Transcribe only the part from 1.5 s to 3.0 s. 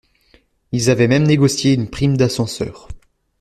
une prime d'ascenseur.